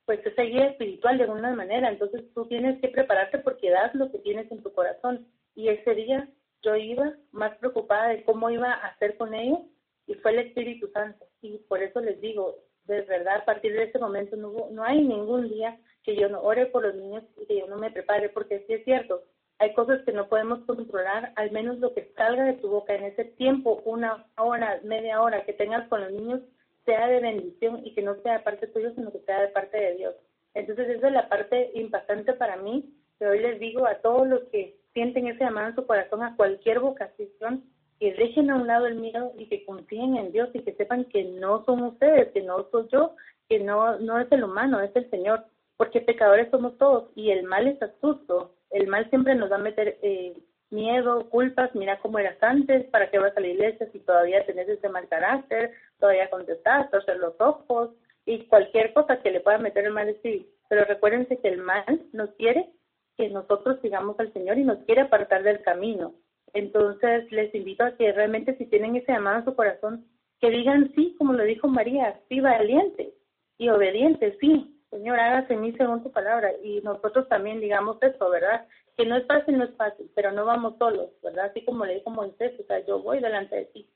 pues 0.06 0.26
esa 0.26 0.44
guía 0.44 0.68
espiritual 0.68 1.18
de 1.18 1.24
alguna 1.24 1.56
manera. 1.56 1.90
Entonces 1.90 2.24
tú 2.34 2.46
tienes 2.46 2.80
que 2.82 2.90
prepararte 2.90 3.40
porque 3.40 3.70
das 3.70 3.94
lo 3.96 4.12
que 4.12 4.20
tienes 4.20 4.52
en 4.52 4.62
tu 4.62 4.72
corazón. 4.74 5.28
Y 5.56 5.70
ese 5.70 5.96
día 5.96 6.28
yo 6.62 6.76
iba 6.76 7.14
más 7.32 7.58
preocupada 7.58 8.10
de 8.10 8.24
cómo 8.24 8.50
iba 8.50 8.72
a 8.72 8.88
hacer 8.88 9.18
con 9.18 9.34
ellos 9.34 9.60
y 10.08 10.16
fue 10.16 10.32
el 10.32 10.40
Espíritu 10.40 10.88
Santo. 10.92 11.26
Y 11.42 11.58
por 11.68 11.82
eso 11.82 12.00
les 12.02 12.20
digo, 12.22 12.56
de 12.86 13.02
verdad, 13.02 13.38
a 13.38 13.46
partir 13.46 13.74
de 13.74 13.84
ese 13.84 14.00
momento 14.00 14.36
no, 14.36 14.50
hubo, 14.50 14.70
no 14.72 14.84
hay 14.84 15.02
ningún 15.02 15.50
día 15.50 15.78
que 16.04 16.16
yo 16.16 16.30
no 16.30 16.42
ore 16.42 16.68
por 16.68 16.84
los 16.84 16.96
niños 16.96 17.24
y 17.38 17.46
que 17.48 17.60
yo 17.60 17.68
no 17.68 17.78
me 17.78 17.92
prepare, 17.92 18.30
porque 18.30 18.64
sí 18.68 18.74
es 18.74 18.84
cierto, 18.84 19.24
hay 19.58 19.74
cosas 19.74 20.02
que 20.06 20.12
no 20.12 20.28
podemos 20.28 20.60
controlar, 20.66 21.34
al 21.36 21.52
menos 21.52 21.80
lo 21.80 21.94
que 21.94 22.12
salga 22.16 22.44
de 22.44 22.54
tu 22.54 22.70
boca 22.70 22.94
en 22.94 23.06
ese 23.06 23.26
tiempo, 23.26 23.82
una 23.86 24.26
hora, 24.38 24.80
media 24.84 25.22
hora 25.22 25.46
que 25.46 25.54
tengas 25.54 25.88
con 25.88 26.02
los 26.02 26.12
niños, 26.12 26.42
sea 26.86 27.08
de 27.08 27.20
bendición 27.20 27.82
y 27.86 27.94
que 27.94 28.02
no 28.02 28.16
sea 28.22 28.34
de 28.34 28.44
parte 28.44 28.68
tuya, 28.68 28.92
sino 28.96 29.12
que 29.12 29.20
sea 29.20 29.42
de 29.42 29.48
parte 29.50 29.78
de 29.78 29.96
Dios. 29.96 30.16
Entonces, 30.54 30.88
esa 30.90 31.08
es 31.08 31.14
la 31.14 31.28
parte 31.28 31.72
impactante 31.74 32.34
para 32.34 32.58
mí, 32.58 32.94
que 33.20 33.28
hoy 33.28 33.40
les 33.40 33.60
digo 33.60 33.86
a 33.86 33.96
todos 33.96 34.28
los 34.28 34.44
que 34.46 34.78
sienten 34.94 35.28
ese 35.28 35.44
amado 35.44 35.70
en 35.70 35.76
su 35.76 35.86
corazón 35.86 36.24
a 36.24 36.36
cualquier 36.36 36.80
vocación, 36.80 37.64
que 38.00 38.14
dejen 38.14 38.50
a 38.50 38.56
un 38.56 38.68
lado 38.68 38.88
el 38.88 38.96
miedo 38.96 39.34
y 39.38 39.48
que 39.48 39.66
confíen 39.66 40.18
en 40.18 40.32
Dios 40.32 40.50
y 40.54 40.62
que 40.62 40.74
sepan 40.74 41.06
que 41.06 41.24
no 41.24 41.64
son 41.66 41.84
ustedes, 41.84 42.32
que 42.32 42.42
no 42.42 42.68
soy 42.72 42.88
yo, 42.92 43.16
que 43.50 43.60
no, 43.60 44.00
no 44.00 44.20
es 44.20 44.32
el 44.32 44.44
humano, 44.44 44.82
es 44.82 44.96
el 44.96 45.10
Señor, 45.10 45.46
porque 45.78 46.02
pecadores 46.02 46.50
somos 46.52 46.78
todos 46.78 47.10
y 47.16 47.32
el 47.32 47.44
mal 47.44 47.68
es 47.68 47.82
astuto, 47.82 48.54
el 48.72 48.88
mal 48.88 49.10
siempre 49.10 49.36
nos 49.36 49.52
va 49.52 49.56
a 49.56 49.60
meter 49.60 49.98
eh, 50.02 50.38
miedo, 50.76 51.30
culpas, 51.30 51.74
mira 51.74 52.00
cómo 52.00 52.20
eras 52.20 52.38
antes, 52.42 52.86
para 52.92 53.10
qué 53.10 53.18
vas 53.18 53.36
a 53.36 53.40
la 53.40 53.48
iglesia 53.48 53.90
si 53.92 54.00
todavía 54.00 54.46
tenés 54.46 54.70
ese 54.70 54.90
mal 54.90 55.08
carácter, 55.08 55.72
todavía 56.00 56.30
contestás, 56.30 56.92
torcer 56.92 57.18
los 57.18 57.34
ojos 57.40 57.92
y 58.26 58.46
cualquier 58.48 58.94
cosa 58.94 59.22
que 59.22 59.32
le 59.32 59.40
pueda 59.40 59.58
meter 59.58 59.86
el 59.86 59.94
mal 59.94 60.10
espíritu. 60.10 60.48
Pero 60.70 60.86
recuérdense 60.86 61.38
que 61.40 61.48
el 61.48 61.58
mal 61.58 61.86
nos 62.12 62.30
quiere 62.36 62.70
que 63.18 63.30
nosotros 63.30 63.80
sigamos 63.82 64.20
al 64.20 64.32
Señor 64.34 64.58
y 64.58 64.64
nos 64.64 64.80
quiere 64.80 65.02
apartar 65.02 65.44
del 65.44 65.62
camino. 65.62 66.14
Entonces 66.54 67.32
les 67.32 67.54
invito 67.56 67.84
a 67.84 67.96
que 67.96 68.12
realmente 68.12 68.58
si 68.58 68.66
tienen 68.66 68.96
ese 68.96 69.12
llamado 69.12 69.40
en 69.40 69.46
su 69.46 69.56
corazón, 69.56 70.06
que 70.40 70.50
digan 70.50 70.92
sí, 70.96 71.16
como 71.18 71.34
lo 71.34 71.44
dijo 71.44 71.68
María, 71.68 72.20
sí 72.28 72.40
valiente 72.40 73.14
y 73.58 73.70
obediente, 73.70 74.38
sí, 74.40 74.76
Señor, 74.90 75.20
hágase 75.20 75.54
en 75.54 75.62
mí 75.62 75.74
según 75.74 76.04
tu 76.04 76.12
palabra. 76.12 76.52
Y 76.64 76.82
nosotros 76.82 77.28
también 77.28 77.60
digamos 77.60 77.98
eso, 78.02 78.30
¿verdad? 78.30 78.66
Que 78.98 79.06
no 79.06 79.18
es 79.18 79.26
fácil, 79.28 79.58
no 79.58 79.66
es 79.66 79.76
fácil, 79.76 80.10
pero 80.16 80.32
no 80.32 80.46
vamos 80.46 80.78
solos, 80.78 81.10
¿verdad? 81.22 81.46
Así 81.46 81.64
como 81.66 81.86
le 81.86 81.96
dijo 81.96 82.10
Moisés, 82.10 82.54
o 82.60 82.64
sea, 82.64 82.86
yo 82.86 83.00
voy 83.00 83.20
delante 83.20 83.56
de 83.56 83.66
ti. 83.66 83.90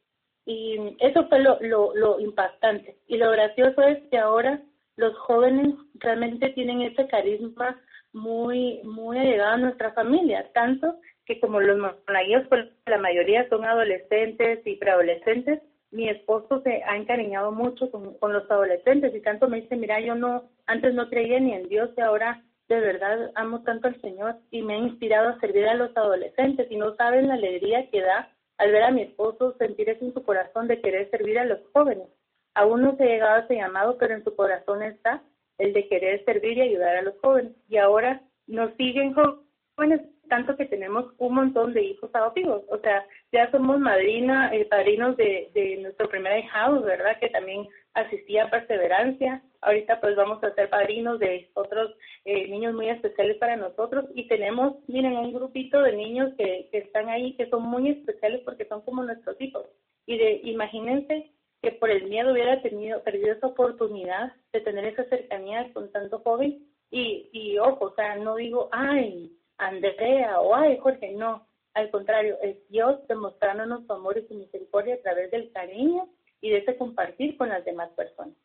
Y 0.46 0.96
eso 1.00 1.27
fue 1.27 1.39
lo, 1.39 1.58
lo, 1.62 1.94
lo 1.96 2.20
impactante. 2.20 2.98
Y 3.08 3.18
lo 3.18 3.32
gracioso 3.32 3.82
es 3.84 4.00
que 4.10 4.18
ahora 4.18 4.62
los 4.96 5.18
jóvenes 5.20 5.75
realmente 5.96 6.50
tienen 6.50 6.82
ese 6.82 7.08
carisma 7.08 7.79
muy, 8.12 8.82
muy 8.84 9.18
allegado 9.18 9.53
a 9.53 9.58
nuestra 9.58 9.94
familia, 9.94 10.50
tanto 10.53 10.96
que 11.25 11.39
como 11.39 11.62
los 11.62 11.77
monaguillos, 11.77 12.48
pues 12.50 12.68
la 12.88 12.98
mayoría 12.98 13.48
son 13.50 13.63
adolescentes 13.63 14.65
y 14.65 14.75
preadolescentes, 14.77 15.62
mi 15.91 16.10
esposo 16.10 16.62
se 16.63 16.84
ha 16.84 16.98
encariñado 16.98 17.51
mucho 17.51 17.89
con, 17.91 18.15
con 18.18 18.34
los 18.34 18.50
adolescentes 18.50 19.13
y 19.13 19.22
tanto 19.22 19.48
me 19.48 19.62
dice, 19.62 19.75
mira, 19.75 20.00
yo 20.00 20.15
no, 20.15 20.50
antes 20.65 20.94
no 20.94 21.10
creía 21.10 21.39
ni 21.39 21.53
en 21.53 21.70
Dios 21.70 21.91
y 21.96 22.01
ahora 22.01 22.44
de 22.69 22.79
verdad 22.79 23.31
amo 23.35 23.63
tanto 23.63 23.88
al 23.88 23.99
Señor 23.99 24.38
y 24.51 24.61
me 24.61 24.75
ha 24.75 24.77
inspirado 24.77 25.29
a 25.29 25.39
servir 25.39 25.67
a 25.67 25.73
los 25.73 25.95
adolescentes 25.97 26.67
y 26.69 26.77
no 26.77 26.95
saben 26.95 27.27
la 27.27 27.33
alegría 27.33 27.89
que 27.89 28.01
da 28.01 28.31
al 28.57 28.71
ver 28.71 28.83
a 28.83 28.91
mi 28.91 29.01
esposo 29.01 29.55
sentir 29.57 29.89
eso 29.89 30.05
en 30.05 30.13
su 30.13 30.23
corazón 30.23 30.67
de 30.67 30.79
querer 30.79 31.09
servir 31.09 31.39
a 31.39 31.45
los 31.45 31.59
jóvenes. 31.73 32.07
Aún 32.53 32.83
no 32.83 32.95
se 32.95 33.03
ha 33.03 33.07
llegado 33.07 33.35
a 33.35 33.39
ese 33.39 33.55
llamado, 33.55 33.97
pero 33.97 34.13
en 34.13 34.23
su 34.23 34.35
corazón 34.35 34.83
está 34.83 35.23
el 35.57 35.73
de 35.73 35.88
querer 35.88 36.23
servir 36.25 36.57
y 36.57 36.61
ayudar 36.61 36.97
a 36.97 37.01
los 37.01 37.17
jóvenes. 37.21 37.53
Y 37.67 37.77
ahora 37.77 38.21
nos 38.47 38.73
siguen 38.75 39.13
jóvenes 39.13 40.01
tanto 40.27 40.55
que 40.55 40.65
tenemos 40.65 41.05
un 41.17 41.35
montón 41.35 41.73
de 41.73 41.83
hijos 41.83 42.09
adoptivos. 42.13 42.63
O 42.69 42.77
sea, 42.79 43.05
ya 43.31 43.49
somos 43.49 43.79
madrina, 43.79 44.53
eh, 44.53 44.65
padrinos 44.65 45.17
de, 45.17 45.49
de 45.53 45.77
nuestro 45.77 46.07
primer 46.07 46.38
hijado, 46.39 46.81
¿verdad? 46.81 47.17
Que 47.19 47.29
también 47.29 47.67
asistía 47.93 48.43
a 48.43 48.49
Perseverancia. 48.49 49.41
Ahorita 49.62 50.00
pues 50.00 50.16
vamos 50.16 50.44
a 50.44 50.54
ser 50.56 50.70
padrinos 50.70 51.20
de 51.20 51.50
otros 51.54 51.94
eh, 52.25 52.48
niños 52.48 52.74
muy 52.74 52.89
especiales 52.89 53.38
para 53.38 53.58
nosotros 53.58 54.06
y 54.16 54.28
tenemos, 54.28 54.78
miren, 54.88 55.18
un 55.18 55.34
grupito 55.34 55.82
de 55.82 55.94
niños 55.94 56.34
que, 56.38 56.70
que 56.72 56.78
están 56.80 57.10
ahí 57.10 57.36
que 57.36 57.50
son 57.50 57.63
muy 57.63 57.89
especiales 57.89 58.42
porque 58.46 58.66
son 58.66 58.82
como 58.82 59.04
nuestros 59.04 59.39
hijos. 59.42 59.66
Y 60.06 60.18
de, 60.18 60.42
imagínense 60.44 61.32
que 61.62 61.72
por 61.74 61.89
el 61.89 62.06
miedo 62.08 62.32
hubiera 62.32 62.62
tenido, 62.62 63.04
perdido 63.04 63.34
esa 63.34 63.48
oportunidad 63.48 64.32
de 64.54 64.62
tener 64.62 64.86
esa 64.86 65.04
cercanía 65.06 65.72
con 65.74 65.92
tanto 65.92 66.20
joven 66.20 66.66
y, 66.89 67.30
y 67.34 67.58
ojo, 67.60 67.86
o 67.86 67.96
sea, 67.96 68.16
no 68.16 68.36
digo, 68.36 68.70
ay, 68.72 69.36
Andrea 69.58 70.39
o 70.39 70.56
ay, 70.56 70.78
Jorge, 70.78 71.12
no. 71.12 71.46
Al 71.74 71.92
contrario, 71.92 72.38
es 72.42 72.58
Dios 72.70 73.06
demostrándonos 73.08 73.86
su 73.86 73.94
amor 73.94 74.18
y 74.18 74.28
su 74.28 74.34
misericordia 74.34 74.96
a 74.96 75.01
través 75.01 75.32
del 75.32 75.51
cariño 75.51 76.10
y 76.42 76.50
de 76.50 76.58
ese 76.60 76.78
compartir 76.78 77.38
con 77.38 77.50
las 77.50 77.63
demás 77.66 77.89
personas. 77.92 78.36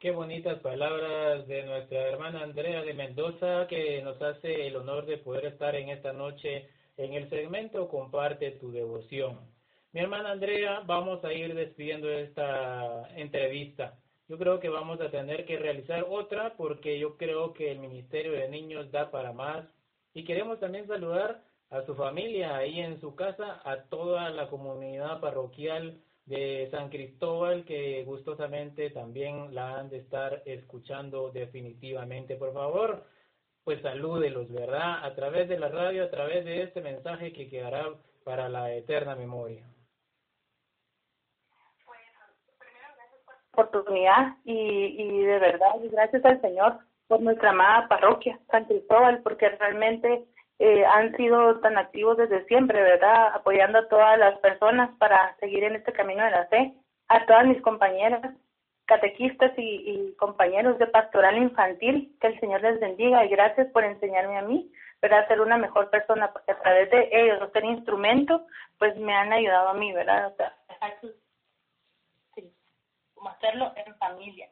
Qué 0.00 0.12
bonitas 0.12 0.58
palabras 0.60 1.46
de 1.46 1.62
nuestra 1.64 2.08
hermana 2.08 2.42
Andrea 2.42 2.80
de 2.80 2.94
Mendoza 2.94 3.66
que 3.68 4.00
nos 4.00 4.20
hace 4.22 4.66
el 4.66 4.76
honor 4.76 5.04
de 5.04 5.18
poder 5.18 5.44
estar 5.44 5.76
en 5.76 5.90
esta 5.90 6.14
noche 6.14 6.70
en 6.96 7.12
el 7.12 7.28
segmento 7.28 7.86
Comparte 7.86 8.52
tu 8.52 8.72
devoción. 8.72 9.38
Mi 9.92 10.00
hermana 10.00 10.30
Andrea, 10.30 10.80
vamos 10.86 11.22
a 11.22 11.34
ir 11.34 11.54
despidiendo 11.54 12.08
esta 12.08 13.10
entrevista. 13.14 13.98
Yo 14.26 14.38
creo 14.38 14.58
que 14.58 14.70
vamos 14.70 15.02
a 15.02 15.10
tener 15.10 15.44
que 15.44 15.58
realizar 15.58 16.06
otra 16.08 16.54
porque 16.56 16.98
yo 16.98 17.18
creo 17.18 17.52
que 17.52 17.70
el 17.70 17.78
Ministerio 17.78 18.32
de 18.32 18.48
Niños 18.48 18.90
da 18.90 19.10
para 19.10 19.34
más. 19.34 19.66
Y 20.14 20.24
queremos 20.24 20.58
también 20.60 20.86
saludar 20.86 21.42
a 21.68 21.82
su 21.82 21.94
familia 21.94 22.56
ahí 22.56 22.80
en 22.80 22.98
su 23.02 23.14
casa, 23.14 23.60
a 23.64 23.82
toda 23.90 24.30
la 24.30 24.48
comunidad 24.48 25.20
parroquial 25.20 26.00
de 26.30 26.68
San 26.70 26.88
Cristóbal 26.90 27.64
que 27.64 28.04
gustosamente 28.04 28.90
también 28.90 29.52
la 29.52 29.78
han 29.78 29.90
de 29.90 29.98
estar 29.98 30.42
escuchando 30.46 31.30
definitivamente. 31.30 32.36
Por 32.36 32.54
favor, 32.54 33.04
pues 33.64 33.82
salúdelos, 33.82 34.50
¿verdad? 34.52 35.04
A 35.04 35.14
través 35.16 35.48
de 35.48 35.58
la 35.58 35.68
radio, 35.68 36.04
a 36.04 36.10
través 36.10 36.44
de 36.44 36.62
este 36.62 36.80
mensaje 36.80 37.32
que 37.32 37.48
quedará 37.48 37.84
para 38.24 38.48
la 38.48 38.72
eterna 38.72 39.16
memoria. 39.16 39.66
oportunidad 43.52 44.36
y, 44.44 44.54
y 44.54 45.24
de 45.24 45.38
verdad 45.38 45.72
gracias 45.90 46.24
al 46.24 46.40
Señor 46.40 46.78
por 47.08 47.20
nuestra 47.20 47.50
amada 47.50 47.88
parroquia 47.88 48.38
San 48.50 48.64
Cristóbal 48.64 49.20
porque 49.22 49.48
realmente 49.48 50.24
eh, 50.62 50.84
han 50.84 51.16
sido 51.16 51.58
tan 51.60 51.78
activos 51.78 52.18
desde 52.18 52.44
siempre, 52.44 52.82
¿verdad? 52.82 53.34
Apoyando 53.34 53.78
a 53.78 53.88
todas 53.88 54.18
las 54.18 54.38
personas 54.40 54.94
para 54.98 55.34
seguir 55.36 55.64
en 55.64 55.76
este 55.76 55.92
camino 55.92 56.22
de 56.22 56.30
la 56.30 56.46
fe, 56.48 56.74
a 57.08 57.24
todas 57.24 57.46
mis 57.46 57.60
compañeras, 57.62 58.34
catequistas 58.84 59.52
y, 59.56 60.14
compañeros 60.18 60.78
de 60.78 60.86
pastoral 60.86 61.38
infantil, 61.38 62.14
que 62.20 62.26
el 62.26 62.40
Señor 62.40 62.60
les 62.60 62.78
bendiga 62.78 63.24
y 63.24 63.28
gracias 63.28 63.68
por 63.72 63.84
enseñarme 63.84 64.36
a 64.36 64.42
mí, 64.42 64.70
¿verdad? 65.00 65.26
Ser 65.28 65.40
una 65.40 65.56
mejor 65.56 65.88
persona, 65.88 66.30
porque 66.32 66.52
a 66.52 66.60
través 66.60 66.90
de 66.90 67.08
ellos, 67.10 67.50
ser 67.52 67.64
instrumento, 67.64 68.46
pues 68.78 68.94
me 68.98 69.14
han 69.14 69.32
ayudado 69.32 69.70
a 69.70 69.74
mí, 69.74 69.92
¿verdad? 69.92 70.26
O 70.26 70.36
sea, 70.36 70.54
como 73.14 73.30
hacerlo 73.30 73.72
en 73.76 73.94
familia. 73.96 74.48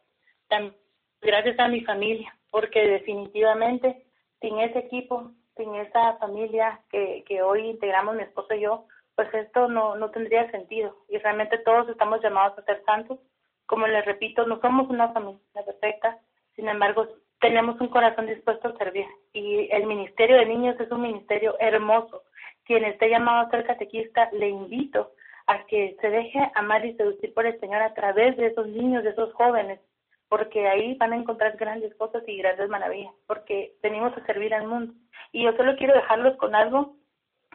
También 0.49 0.75
gracias 1.21 1.59
a 1.59 1.69
mi 1.69 1.83
familia, 1.83 2.35
porque 2.51 2.81
definitivamente 2.81 4.07
sin 4.41 4.59
ese 4.59 4.79
equipo, 4.79 5.33
sin 5.59 5.75
esa 5.75 6.15
familia 6.15 6.81
que, 6.91 7.23
que 7.27 7.43
hoy 7.43 7.69
integramos 7.69 8.17
mi 8.17 8.23
esposo 8.23 8.55
y 8.55 8.61
yo, 8.61 8.87
pues 9.15 9.33
esto 9.35 9.69
no, 9.69 9.97
no 9.97 10.11
tendría 10.11 10.51
sentido. 10.51 10.97
Y 11.11 11.19
realmente 11.19 11.59
todos 11.59 11.87
estamos 11.91 12.23
llamados 12.23 12.59
a 12.59 12.63
ser 12.63 12.83
santos. 12.87 13.19
Como 13.67 13.87
les 13.87 14.07
repito, 14.07 14.47
no 14.47 14.59
somos 14.63 14.89
una 14.89 15.13
familia 15.13 15.41
perfecta, 15.67 16.19
sin 16.59 16.69
embargo, 16.69 17.07
tenemos 17.41 17.81
un 17.81 17.89
corazón 17.89 18.27
dispuesto 18.27 18.69
a 18.69 18.79
servir. 18.79 19.07
Y 19.33 19.69
el 19.71 19.87
Ministerio 19.87 20.37
de 20.39 20.47
Niños 20.47 20.79
es 20.81 20.91
un 20.91 21.03
ministerio 21.03 21.57
hermoso. 21.61 22.23
Quien 22.65 22.85
esté 22.85 23.09
llamado 23.09 23.47
a 23.47 23.51
ser 23.51 23.65
catequista, 23.65 24.29
le 24.33 24.49
invito 24.49 25.13
a 25.47 25.65
que 25.67 25.97
se 26.01 26.11
deje 26.11 26.51
amar 26.55 26.85
y 26.85 26.95
seducir 26.95 27.33
por 27.35 27.47
el 27.47 27.59
Señor 27.61 27.83
a 27.83 27.95
través 27.95 28.37
de 28.37 28.47
esos 28.47 28.67
niños, 28.67 29.05
de 29.05 29.11
esos 29.11 29.33
jóvenes, 29.35 29.81
porque 30.29 30.69
ahí 30.69 30.95
van 30.95 31.13
a 31.13 31.17
encontrar 31.17 31.57
grandes 31.57 31.95
cosas 31.97 32.23
y 32.27 32.37
grandes 32.37 32.69
maravillas, 32.69 33.13
porque 33.27 33.75
venimos 33.83 34.17
a 34.17 34.25
servir 34.27 34.55
al 34.55 34.67
mundo. 34.67 34.93
Y 35.33 35.45
yo 35.45 35.53
solo 35.57 35.77
quiero 35.77 35.95
dejarlos 35.95 36.37
con 36.37 36.55
algo 36.55 36.97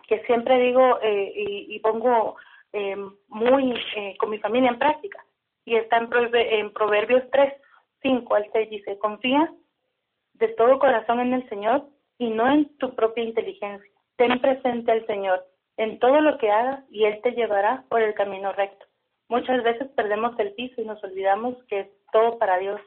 que 0.08 0.20
siempre 0.26 0.60
digo 0.60 1.00
eh, 1.02 1.32
y, 1.36 1.80
pongo 1.80 2.36
eh, 2.74 2.98
muy 3.28 3.74
eh, 3.96 4.16
con 4.20 4.30
mi 4.30 4.40
familia 4.40 4.72
en 4.72 4.80
práctica, 4.80 5.24
y 5.66 5.76
está 5.76 5.98
en, 5.98 6.10
en 6.34 6.74
Proverbios 6.74 7.24
3, 7.32 7.54
5 8.02 8.36
al 8.36 8.50
6, 8.52 8.70
dice, 8.70 8.98
confía 8.98 9.54
de 10.34 10.48
todo 10.50 10.80
corazón 10.80 11.20
en 11.20 11.34
el 11.34 11.48
Señor 11.48 11.86
y 12.18 12.30
no 12.30 12.52
en 12.52 12.76
tu 12.78 12.96
propia 12.96 13.24
inteligencia. 13.24 13.90
Ten 14.18 14.40
presente 14.42 14.92
al 14.92 15.06
Señor 15.08 15.46
en 15.78 16.00
todo 16.00 16.22
lo 16.22 16.38
que 16.38 16.52
hagas 16.52 16.84
y 16.90 17.06
Él 17.06 17.20
te 17.22 17.32
llevará 17.32 17.86
por 17.90 18.02
el 18.02 18.14
camino 18.14 18.52
recto. 18.52 18.86
Muchas 19.30 19.64
veces 19.64 19.88
perdemos 19.96 20.38
el 20.40 20.54
piso 20.54 20.82
y 20.82 20.86
nos 20.86 21.04
olvidamos 21.04 21.56
que 21.66 21.82
es 21.82 21.88
todo 22.12 22.38
para 22.38 22.58
Dios. 22.58 22.80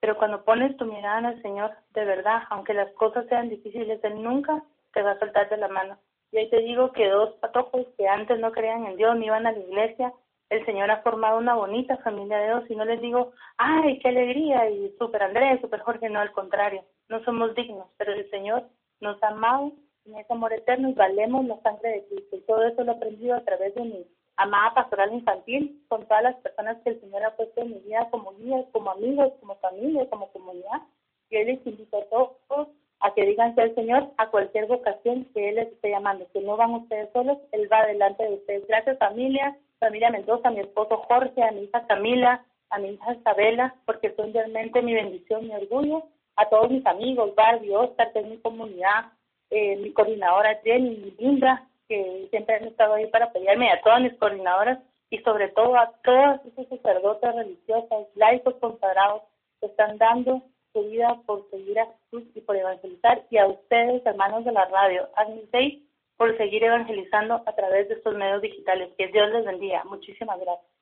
Pero 0.00 0.16
cuando 0.16 0.44
pones 0.44 0.76
tu 0.76 0.84
mirada 0.84 1.18
en 1.18 1.24
el 1.26 1.42
Señor, 1.42 1.72
de 1.94 2.04
verdad, 2.04 2.42
aunque 2.50 2.74
las 2.74 2.92
cosas 2.92 3.26
sean 3.28 3.48
difíciles, 3.48 4.02
Él 4.04 4.22
nunca 4.22 4.62
te 4.92 5.02
va 5.02 5.12
a 5.12 5.18
soltar 5.18 5.48
de 5.48 5.56
la 5.56 5.68
mano. 5.68 5.98
Y 6.30 6.38
ahí 6.38 6.50
te 6.50 6.60
digo 6.60 6.92
que 6.92 7.08
dos 7.08 7.34
patojos 7.40 7.86
que 7.96 8.06
antes 8.06 8.38
no 8.38 8.52
creían 8.52 8.86
en 8.86 8.96
Dios 8.96 9.16
ni 9.16 9.26
iban 9.26 9.46
a 9.46 9.52
la 9.52 9.58
iglesia, 9.58 10.12
el 10.50 10.64
Señor 10.64 10.90
ha 10.90 11.02
formado 11.02 11.38
una 11.38 11.54
bonita 11.54 11.96
familia 11.98 12.38
de 12.38 12.46
Dios 12.46 12.64
y 12.70 12.76
no 12.76 12.84
les 12.84 13.00
digo, 13.00 13.32
ay, 13.56 13.98
qué 13.98 14.08
alegría 14.08 14.70
y 14.70 14.94
super 14.98 15.22
Andrés, 15.22 15.60
super 15.60 15.80
Jorge, 15.80 16.08
no, 16.08 16.20
al 16.20 16.32
contrario, 16.32 16.84
no 17.08 17.22
somos 17.24 17.54
dignos, 17.54 17.88
pero 17.98 18.12
el 18.12 18.28
Señor 18.30 18.64
nos 19.00 19.22
ha 19.22 19.28
amado 19.28 19.72
en 20.06 20.16
ese 20.16 20.32
amor 20.32 20.52
eterno 20.52 20.88
y 20.88 20.94
valemos 20.94 21.44
la 21.46 21.60
sangre 21.60 21.90
de 21.90 22.06
Cristo. 22.08 22.36
Y 22.36 22.40
todo 22.40 22.66
eso 22.66 22.82
lo 22.82 22.92
he 22.92 22.96
aprendido 22.96 23.36
a 23.36 23.44
través 23.44 23.74
de 23.74 23.82
mi 23.82 24.06
amada 24.38 24.72
pastoral 24.74 25.12
infantil, 25.12 25.84
con 25.88 26.06
todas 26.06 26.22
las 26.22 26.36
personas 26.36 26.78
que 26.82 26.90
el 26.90 27.00
Señor 27.00 27.24
ha 27.24 27.36
puesto 27.36 27.60
en 27.60 27.70
mi 27.70 27.80
vida 27.80 28.08
como 28.10 28.32
guías, 28.36 28.64
como 28.72 28.92
amigos, 28.92 29.32
como 29.40 29.56
familia, 29.56 30.08
como 30.08 30.30
comunidad. 30.32 30.82
Y 31.28 31.36
hoy 31.36 31.44
les 31.44 31.66
invito 31.66 31.98
a 31.98 32.04
todos 32.04 32.68
a 33.00 33.14
que 33.14 33.26
digan 33.26 33.54
que 33.54 33.62
el 33.62 33.74
Señor 33.74 34.08
a 34.16 34.30
cualquier 34.30 34.66
vocación 34.66 35.26
que 35.34 35.50
Él 35.50 35.56
les 35.56 35.68
esté 35.68 35.90
llamando, 35.90 36.26
que 36.32 36.40
no 36.40 36.56
van 36.56 36.74
ustedes 36.74 37.10
solos, 37.12 37.38
Él 37.52 37.68
va 37.70 37.86
delante 37.86 38.24
de 38.24 38.34
ustedes. 38.34 38.66
Gracias 38.66 38.98
familia, 38.98 39.56
familia 39.78 40.10
Mendoza, 40.10 40.48
a 40.48 40.52
mi 40.52 40.60
esposo 40.60 40.96
Jorge, 41.08 41.42
a 41.42 41.52
mi 41.52 41.64
hija 41.64 41.86
Camila, 41.86 42.44
a 42.70 42.78
mi 42.78 42.90
hija 42.90 43.14
Isabela, 43.14 43.74
porque 43.86 44.14
son 44.14 44.32
realmente 44.32 44.82
mi 44.82 44.94
bendición, 44.94 45.46
mi 45.46 45.54
orgullo, 45.54 46.04
a 46.36 46.48
todos 46.48 46.70
mis 46.70 46.86
amigos, 46.86 47.34
Barbie, 47.34 47.74
Oscar, 47.74 48.12
que 48.12 48.22
mi 48.22 48.38
comunidad, 48.38 49.12
eh, 49.50 49.76
mi 49.76 49.92
coordinadora 49.92 50.60
Jenny, 50.62 50.90
mi 50.90 51.10
Linda, 51.18 51.67
que 51.88 52.28
siempre 52.30 52.56
han 52.56 52.64
estado 52.64 52.94
ahí 52.94 53.06
para 53.06 53.26
apoyarme, 53.26 53.70
a 53.70 53.80
todas 53.80 54.02
mis 54.02 54.14
coordinadoras 54.14 54.78
y 55.10 55.18
sobre 55.18 55.48
todo 55.48 55.76
a 55.76 55.92
todas 56.04 56.44
esas 56.46 56.68
sacerdotes 56.68 57.34
religiosas, 57.34 58.06
laicos 58.14 58.54
consagrados 58.60 59.22
que 59.60 59.66
están 59.66 59.96
dando 59.98 60.42
su 60.72 60.82
vida 60.82 61.18
por 61.26 61.48
seguir 61.50 61.78
a 61.80 61.86
Jesús 61.86 62.24
y 62.34 62.40
por 62.42 62.56
evangelizar 62.56 63.24
y 63.30 63.38
a 63.38 63.46
ustedes, 63.46 64.04
hermanos 64.04 64.44
de 64.44 64.52
la 64.52 64.66
radio, 64.66 65.08
Agnes 65.16 65.48
por 66.16 66.36
seguir 66.36 66.64
evangelizando 66.64 67.42
a 67.46 67.54
través 67.54 67.88
de 67.88 67.94
estos 67.94 68.14
medios 68.16 68.42
digitales. 68.42 68.90
Que 68.98 69.06
Dios 69.08 69.30
les 69.30 69.44
bendiga. 69.44 69.84
Muchísimas 69.84 70.38
gracias. 70.40 70.78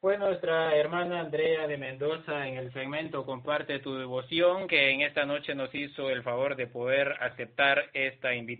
Fue 0.00 0.16
nuestra 0.16 0.76
hermana 0.76 1.20
Andrea 1.20 1.66
de 1.66 1.76
Mendoza 1.76 2.46
en 2.46 2.56
el 2.56 2.72
segmento 2.72 3.26
Comparte 3.26 3.80
tu 3.80 3.96
devoción 3.96 4.68
que 4.68 4.90
en 4.90 5.00
esta 5.00 5.26
noche 5.26 5.56
nos 5.56 5.74
hizo 5.74 6.08
el 6.08 6.22
favor 6.22 6.54
de 6.54 6.68
poder 6.68 7.16
aceptar 7.20 7.90
esta 7.92 8.32
invitación. 8.32 8.58